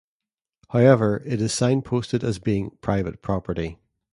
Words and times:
However, 0.69 1.21
it 1.27 1.39
is 1.41 1.51
signposted 1.53 2.23
as 2.23 2.39
being 2.39 2.71
private 2.81 3.21
property. 3.21 3.77